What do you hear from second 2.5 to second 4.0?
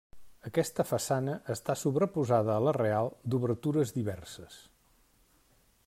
a la real, d'obertures